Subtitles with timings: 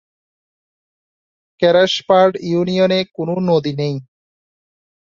[1.61, 3.95] কেশারপাড় ইউনিয়নে কোন নদী নেই।